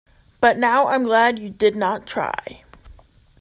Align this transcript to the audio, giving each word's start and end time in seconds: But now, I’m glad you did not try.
But 0.39 0.57
now, 0.57 0.87
I’m 0.87 1.03
glad 1.03 1.37
you 1.37 1.51
did 1.51 1.75
not 1.75 2.07
try. 2.07 2.63